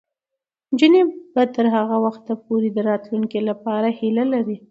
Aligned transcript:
نجونې 0.71 1.01
به 1.33 1.43
تر 1.55 1.65
هغه 1.75 1.97
وخته 2.05 2.33
پورې 2.45 2.67
د 2.71 2.77
راتلونکي 2.89 3.39
لپاره 3.49 3.87
هیله 3.99 4.25
لري. 4.33 4.57